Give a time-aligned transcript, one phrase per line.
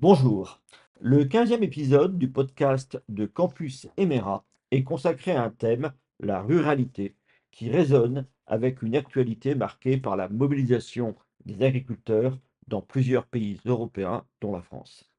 [0.00, 0.62] Bonjour.
[0.98, 7.16] Le quinzième épisode du podcast de Campus Emera est consacré à un thème, la ruralité,
[7.50, 14.24] qui résonne avec une actualité marquée par la mobilisation des agriculteurs dans plusieurs pays européens,
[14.40, 15.10] dont la France.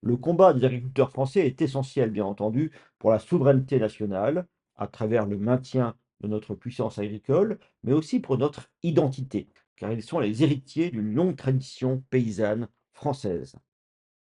[0.00, 4.46] Le combat des agriculteurs français est essentiel, bien entendu, pour la souveraineté nationale,
[4.76, 10.02] à travers le maintien de notre puissance agricole, mais aussi pour notre identité, car ils
[10.02, 13.58] sont les héritiers d'une longue tradition paysanne française.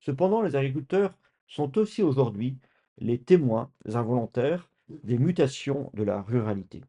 [0.02, 1.16] Cependant, les agriculteurs
[1.46, 2.58] sont aussi aujourd'hui
[2.98, 6.82] les témoins involontaires des mutations de la ruralité.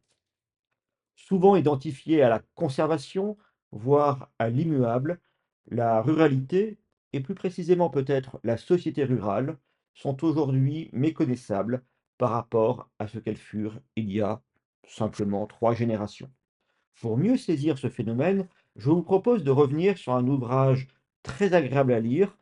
[1.16, 3.38] Souvent identifiée à la conservation,
[3.72, 5.20] voire à l'immuable,
[5.68, 6.78] la ruralité,
[7.14, 9.58] et plus précisément peut-être la société rurale,
[9.94, 11.84] sont aujourd'hui méconnaissables
[12.18, 14.42] par rapport à ce qu'elles furent il y a
[14.88, 16.32] simplement trois générations.
[17.00, 20.88] Pour mieux saisir ce phénomène, je vous propose de revenir sur un ouvrage
[21.22, 22.36] très agréable à lire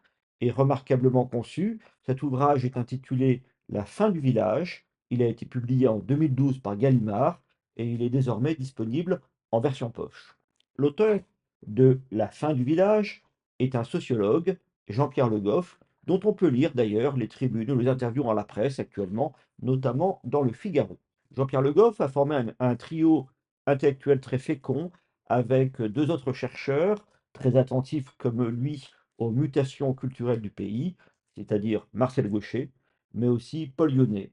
[0.50, 1.80] remarquablement conçu.
[2.06, 4.88] Cet ouvrage est intitulé La fin du village.
[5.11, 7.42] Il a été publié en 2012 par Gallimard
[7.78, 10.36] et il est désormais disponible en version poche.
[10.78, 11.19] L'auteur
[11.67, 13.23] de La fin du village
[13.59, 17.88] est un sociologue, Jean-Pierre Le Goff, dont on peut lire d'ailleurs les tribunes ou les
[17.88, 20.97] interviews dans la presse actuellement, notamment dans le Figaro.
[21.36, 23.28] Jean-Pierre Le Goff a formé un trio
[23.67, 24.92] intellectuel très fécond
[25.28, 28.89] avec deux autres chercheurs très attentifs comme lui
[29.22, 30.95] aux mutations culturelles du pays,
[31.36, 32.72] c'est-à-dire Marcel Gaucher,
[33.14, 34.31] mais aussi Paul Lyonnais,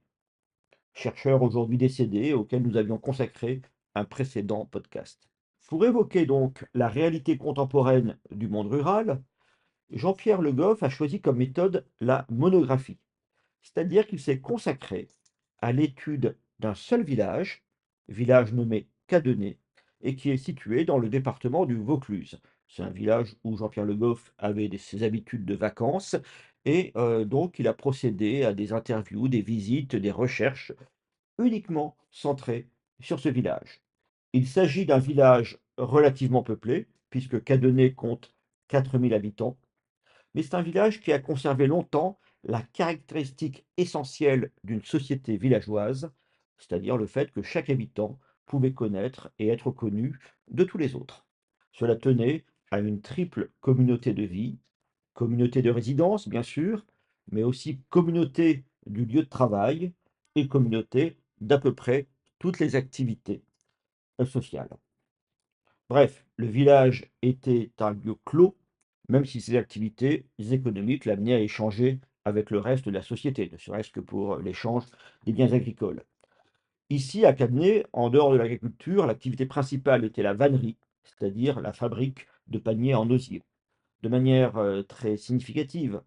[0.94, 3.60] chercheur aujourd'hui décédé auquel nous avions consacré
[3.94, 5.28] un précédent podcast.
[5.68, 9.22] Pour évoquer donc la réalité contemporaine du monde rural,
[9.90, 12.98] Jean-Pierre Le Goff a choisi comme méthode la monographie,
[13.60, 15.08] c'est-à-dire qu'il s'est consacré
[15.58, 17.62] à l'étude d'un seul village,
[18.08, 19.58] village nommé Cadenet,
[20.00, 22.40] et qui est situé dans le département du Vaucluse.
[22.68, 26.16] C'est un village où Jean-Pierre Le Goff avait ses habitudes de vacances
[26.64, 30.72] et euh, donc il a procédé à des interviews, des visites, des recherches
[31.38, 32.68] uniquement centrées
[33.00, 33.80] sur ce village.
[34.32, 38.34] Il s'agit d'un village relativement peuplé, puisque Cadenet compte
[38.68, 39.56] 4000 habitants,
[40.34, 46.12] mais c'est un village qui a conservé longtemps la caractéristique essentielle d'une société villageoise,
[46.58, 50.18] c'est-à-dire le fait que chaque habitant pouvait connaître et être connu
[50.48, 51.26] de tous les autres.
[51.72, 54.58] Cela tenait à une triple communauté de vie,
[55.14, 56.84] communauté de résidence bien sûr,
[57.30, 59.92] mais aussi communauté du lieu de travail
[60.34, 62.06] et communauté d'à peu près
[62.38, 63.42] toutes les activités
[64.20, 64.70] euh, sociales.
[65.88, 68.56] Bref, le village était un lieu clos,
[69.08, 73.56] même si ses activités économiques l'amenaient à échanger avec le reste de la société, ne
[73.56, 74.84] serait-ce que pour l'échange
[75.24, 76.04] des biens agricoles.
[76.90, 82.26] Ici, à Cadenet, en dehors de l'agriculture, l'activité principale était la vannerie, c'est-à-dire la fabrique
[82.48, 83.42] de paniers en osier.
[84.02, 86.02] De manière euh, très significative,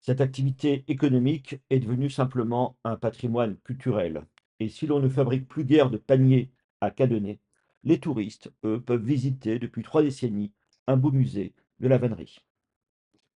[0.00, 4.26] cette activité économique est devenue simplement un patrimoine culturel.
[4.60, 7.40] Et si l'on ne fabrique plus guère de paniers à Cadenet,
[7.84, 10.52] les touristes, eux, peuvent visiter depuis trois décennies
[10.86, 12.38] un beau musée de la vannerie.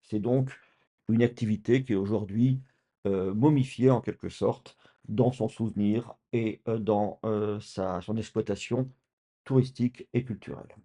[0.03, 0.51] C'est donc
[1.09, 2.61] une activité qui est aujourd'hui
[3.07, 7.19] euh, momifiée en quelque sorte dans son souvenir et euh, dans
[7.61, 8.89] son exploitation
[9.43, 10.75] touristique et culturelle.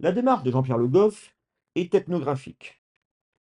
[0.00, 1.34] La démarche de Jean-Pierre Le Goff
[1.76, 2.82] est ethnographique.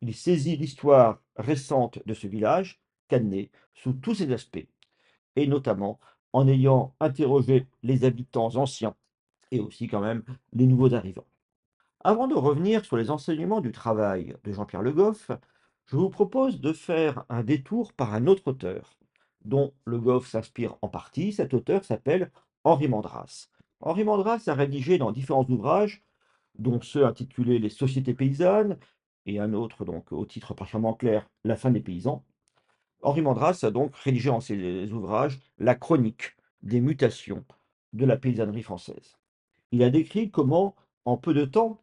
[0.02, 4.68] Il saisit l'histoire récente de ce village, Cadenet, sous tous ses aspects,
[5.36, 6.00] et notamment
[6.34, 8.96] en ayant interrogé les habitants anciens
[9.52, 10.24] et aussi quand même
[10.54, 11.28] les nouveaux arrivants.
[12.04, 15.32] Avant de revenir sur les enseignements du travail de Jean-Pierre Le Goff,
[15.86, 18.98] je vous propose de faire un détour par un autre auteur,
[19.46, 21.34] dont Le Goff s'inspire en partie.
[21.34, 22.32] Cet auteur s'appelle
[22.64, 23.50] Henri Mandras.
[23.82, 26.04] Henri Mandras a rédigé dans différents ouvrages,
[26.56, 28.78] dont ceux intitulés Les sociétés paysannes,
[29.26, 32.24] et un autre donc au titre particulièrement clair, La fin des paysans.
[33.04, 37.44] Henri Mandras a donc rédigé en ses ouvrages la chronique des mutations
[37.94, 39.18] de la paysannerie française.
[39.72, 40.76] Il a décrit comment,
[41.06, 41.82] en peu de temps,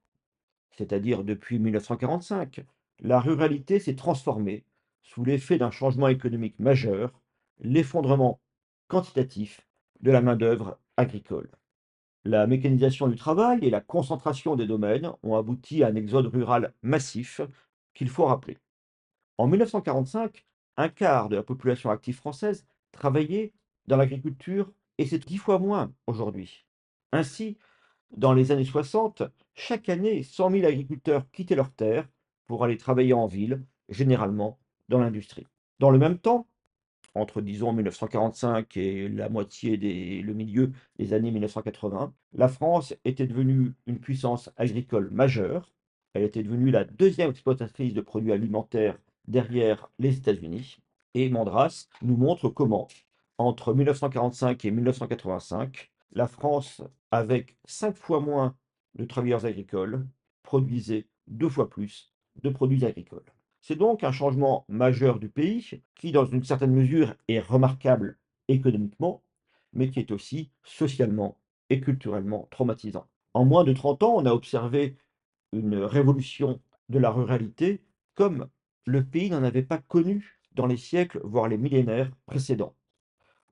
[0.71, 2.65] c'est-à-dire depuis 1945,
[3.01, 4.65] la ruralité s'est transformée
[5.03, 7.13] sous l'effet d'un changement économique majeur,
[7.61, 8.41] l'effondrement
[8.89, 9.67] quantitatif
[10.01, 11.51] de la main-d'œuvre agricole.
[12.29, 16.75] La mécanisation du travail et la concentration des domaines ont abouti à un exode rural
[16.83, 17.41] massif
[17.95, 18.59] qu'il faut rappeler.
[19.39, 20.45] En 1945,
[20.77, 23.55] un quart de la population active française travaillait
[23.87, 26.67] dans l'agriculture et c'est dix fois moins aujourd'hui.
[27.13, 27.57] Ainsi,
[28.15, 29.23] dans les années 60,
[29.55, 32.11] chaque année, 100 000 agriculteurs quittaient leurs terres
[32.47, 34.59] pour aller travailler en ville, généralement
[34.91, 35.47] dans l'industrie.
[35.79, 36.47] Dans le même temps,
[37.19, 43.27] entre disons 1945 et la moitié des, le milieu des années 1980, la France était
[43.27, 45.73] devenue une puissance agricole majeure.
[46.15, 50.79] Elle était devenue la deuxième exploitatrice de produits alimentaires derrière les États-Unis.
[51.15, 52.89] Et Mandras nous montre comment,
[53.39, 58.57] entre 1945 et 1985, la France, avec cinq fois moins
[58.95, 60.07] de travailleurs agricoles,
[60.43, 63.25] produisait deux fois plus de produits agricoles.
[63.61, 68.19] C'est donc un changement majeur du pays qui, dans une certaine mesure, est remarquable
[68.49, 69.23] économiquement,
[69.73, 71.39] mais qui est aussi socialement
[71.71, 73.07] et culturellement traumatisant.
[73.35, 74.97] En moins de 30 ans, on a observé
[75.53, 77.83] une révolution de la ruralité
[78.15, 78.49] comme
[78.87, 82.75] le pays n'en avait pas connu dans les siècles, voire les millénaires précédents.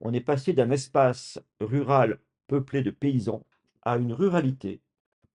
[0.01, 3.45] On est passé d'un espace rural peuplé de paysans
[3.83, 4.81] à une ruralité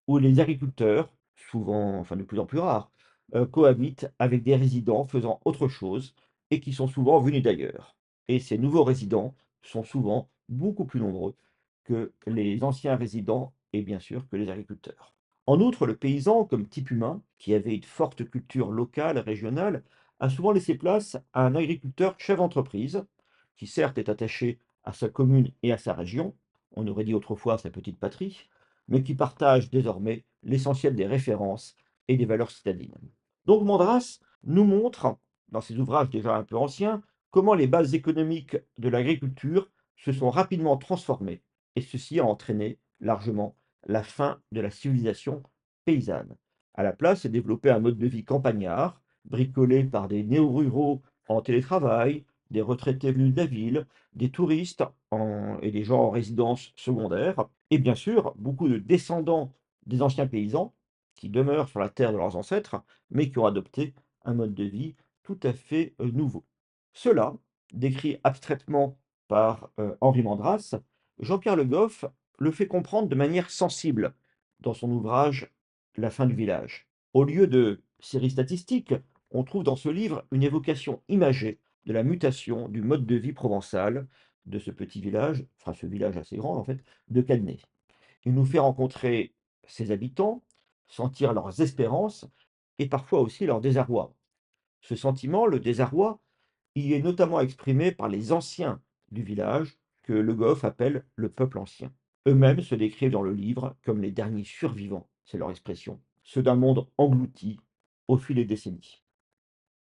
[0.06, 2.90] où les agriculteurs, souvent, enfin de plus en plus rares,
[3.34, 6.14] euh, cohabitent avec des résidents faisant autre chose
[6.50, 7.96] et qui sont souvent venus d'ailleurs.
[8.28, 11.34] Et ces nouveaux résidents sont souvent beaucoup plus nombreux
[11.84, 15.14] que les anciens résidents et bien sûr que les agriculteurs.
[15.46, 19.82] En outre, le paysan, comme type humain, qui avait une forte culture locale, régionale,
[20.20, 23.04] a souvent laissé place à un agriculteur chef d'entreprise,
[23.56, 26.34] qui certes est attaché à sa commune et à sa région,
[26.74, 28.48] on aurait dit autrefois sa petite patrie,
[28.88, 31.76] mais qui partage désormais l'essentiel des références
[32.08, 32.94] et des valeurs citadines.
[33.46, 35.16] Donc Mandras nous montre,
[35.48, 40.30] dans ses ouvrages déjà un peu anciens, comment les bases économiques de l'agriculture se sont
[40.30, 41.42] rapidement transformées,
[41.76, 43.56] et ceci a entraîné largement
[43.86, 45.42] la fin de la civilisation
[45.84, 46.36] paysanne.
[46.74, 51.40] À la place s'est développé un mode de vie campagnard, bricolé par des néo-ruraux en
[51.40, 54.84] télétravail, des retraités venus de la ville, des touristes
[55.62, 59.52] et des gens en résidence secondaire, et bien sûr beaucoup de descendants
[59.86, 60.74] des anciens paysans
[61.14, 63.94] qui demeurent sur la terre de leurs ancêtres, mais qui ont adopté
[64.24, 66.44] un mode de vie tout à fait nouveau.
[66.92, 67.34] Cela,
[67.72, 68.98] décrit abstraitement
[69.28, 69.70] par
[70.00, 70.74] Henri Mandras,
[71.18, 72.04] Jean-Pierre Le Goff
[72.38, 74.14] le fait comprendre de manière sensible
[74.60, 75.50] dans son ouvrage
[75.96, 76.88] La fin du village.
[77.14, 78.94] Au lieu de séries statistiques,
[79.30, 83.32] on trouve dans ce livre une évocation imagée de la mutation du mode de vie
[83.32, 84.06] provençal
[84.46, 87.58] de ce petit village, enfin ce village assez grand en fait, de Cadney.
[88.24, 89.34] Il nous fait rencontrer
[89.66, 90.42] ses habitants,
[90.88, 92.26] sentir leurs espérances
[92.78, 94.14] et parfois aussi leur désarroi.
[94.80, 96.20] Ce sentiment, le désarroi,
[96.74, 98.80] y est notamment exprimé par les anciens
[99.10, 101.92] du village que Le Goff appelle le peuple ancien.
[102.26, 106.56] Eux-mêmes se décrivent dans le livre comme les derniers survivants, c'est leur expression, ceux d'un
[106.56, 107.60] monde englouti
[108.08, 109.02] au fil des décennies.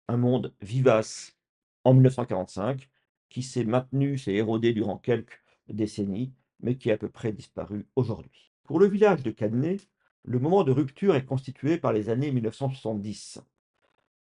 [0.08, 1.36] Un monde vivace
[1.84, 2.88] en 1945,
[3.28, 7.86] qui s'est maintenu, s'est érodé durant quelques décennies, mais qui a à peu près disparu
[7.96, 8.52] aujourd'hui.
[8.64, 9.78] Pour le village de Cadney,
[10.24, 13.40] le moment de rupture est constitué par les années 1970.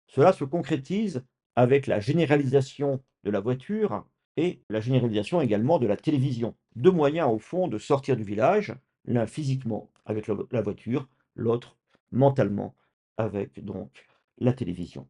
[0.07, 1.25] Cela se concrétise
[1.57, 4.07] avec la généralisation de la voiture
[4.37, 6.55] et la généralisation également de la télévision.
[6.77, 8.75] Deux moyens au fond de sortir du village,
[9.05, 11.77] l'un physiquement avec la voiture, l'autre
[12.13, 12.75] mentalement
[13.17, 14.07] avec donc
[14.39, 15.09] la télévision.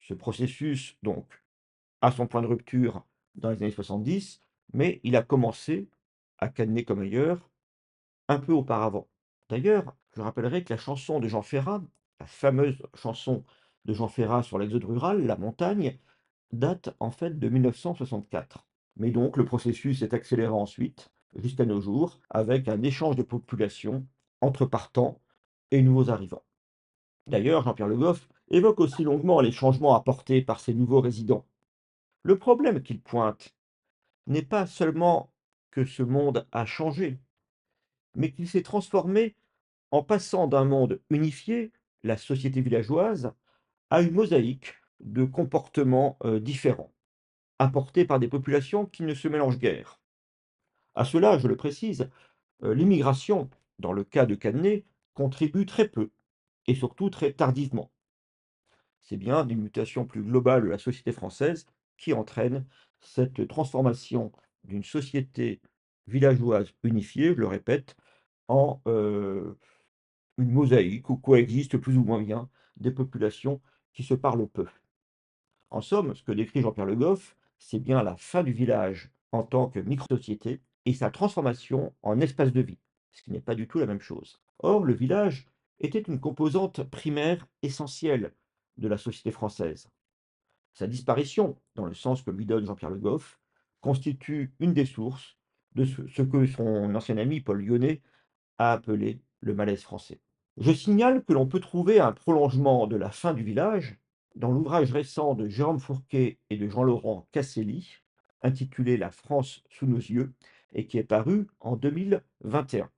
[0.00, 1.26] Ce processus donc
[2.00, 3.04] a son point de rupture
[3.34, 4.40] dans les années 70,
[4.72, 5.88] mais il a commencé
[6.38, 7.50] à Cadenet comme ailleurs
[8.28, 9.08] un peu auparavant.
[9.48, 11.82] D'ailleurs, je rappellerai que la chanson de Jean Ferrat,
[12.20, 13.44] la fameuse chanson
[13.84, 15.98] de Jean Ferrat sur l'exode rural, La montagne,
[16.52, 18.66] date en fait de 1964.
[18.96, 24.06] Mais donc le processus est accéléré ensuite, jusqu'à nos jours, avec un échange de population
[24.40, 25.20] entre partants
[25.70, 26.44] et nouveaux arrivants.
[27.26, 31.46] D'ailleurs, Jean-Pierre Le Goff évoque aussi longuement les changements apportés par ces nouveaux résidents.
[32.22, 33.54] Le problème qu'il pointe
[34.26, 35.32] n'est pas seulement
[35.70, 37.18] que ce monde a changé,
[38.14, 39.34] mais qu'il s'est transformé
[39.92, 41.70] en passant d'un monde unifié,
[42.02, 43.32] la société villageoise,
[43.90, 46.92] à une mosaïque de comportements euh, différents,
[47.58, 50.00] apportés par des populations qui ne se mélangent guère.
[50.94, 52.10] À cela, je le précise,
[52.64, 54.84] euh, l'immigration, dans le cas de Canet,
[55.14, 56.10] contribue très peu,
[56.66, 57.92] et surtout très tardivement.
[59.02, 61.66] C'est bien une mutation plus globale de la société française
[61.98, 62.64] qui entraîne
[63.00, 64.32] cette transformation
[64.64, 65.60] d'une société
[66.06, 67.96] villageoise unifiée, je le répète,
[68.48, 69.58] en euh,
[70.38, 73.60] une mosaïque où coexistent plus ou moins bien des populations
[73.92, 74.66] qui se parlent peu.
[75.70, 79.42] En somme, ce que décrit Jean-Pierre Le Goff, c'est bien la fin du village en
[79.42, 82.78] tant que micro-société et sa transformation en espace de vie,
[83.12, 84.40] ce qui n'est pas du tout la même chose.
[84.58, 85.46] Or, le village
[85.80, 88.34] était une composante primaire essentielle
[88.76, 89.88] de la société française.
[90.74, 93.38] Sa disparition, dans le sens que lui donne Jean-Pierre Le Goff,
[93.80, 95.36] constitue une des sources
[95.74, 98.00] de ce que son ancien ami Paul Lyonnais
[98.58, 100.20] a appelé le malaise français.
[100.56, 103.98] Je signale que l'on peut trouver un prolongement de la fin du village
[104.36, 107.96] dans l'ouvrage récent de Jérôme Fourquet et de Jean-Laurent Casselli,
[108.42, 110.32] intitulé La France sous nos yeux,
[110.72, 112.88] et qui est paru en 2021.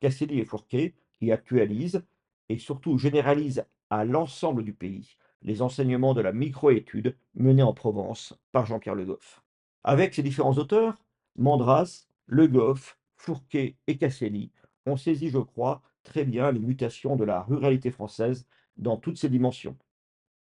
[0.00, 2.04] Casselli et Fourquet y actualisent
[2.48, 8.34] et surtout généralisent à l'ensemble du pays les enseignements de la microétude menée en Provence
[8.52, 9.42] par Jean-Pierre Le Goff.
[9.84, 10.96] Avec ces différents auteurs,
[11.36, 14.50] Mandras, Le Goff, Fourquet et Casselli
[14.86, 18.46] ont saisi, je crois, très bien les mutations de la ruralité française
[18.76, 19.76] dans toutes ses dimensions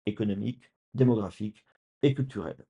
[0.06, 1.66] économiques, démographiques
[2.02, 2.66] et culturelles.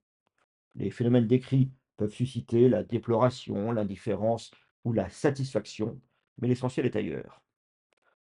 [0.75, 4.51] Les phénomènes décrits peuvent susciter la déploration, l'indifférence
[4.83, 5.99] ou la satisfaction,
[6.39, 7.41] mais l'essentiel est ailleurs.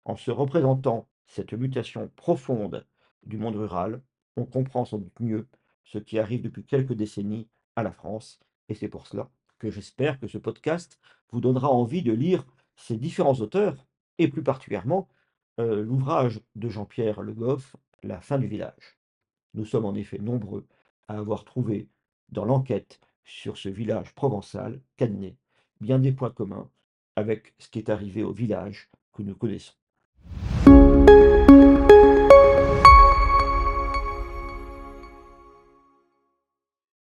[0.05, 2.87] En se représentant cette mutation profonde
[3.25, 4.03] du monde rural,
[4.37, 5.49] on comprend sans doute mieux
[5.85, 10.21] ce qui arrive depuis quelques décennies à la France, et c'est pour cela que j'espère
[10.21, 10.99] que ce podcast
[11.31, 13.87] vous donnera envie de lire ces différents auteurs,
[14.19, 15.09] et plus particulièrement
[15.59, 18.99] l'ouvrage de Jean-Pierre Le Goff, La fin du village.
[19.55, 20.67] Nous sommes en effet nombreux
[21.09, 21.89] à avoir trouvé
[22.29, 25.37] dans l'enquête sur ce village provençal, Cadenet,
[25.81, 26.71] bien des points communs
[27.17, 29.75] avec ce qui est arrivé au village que nous connaissons.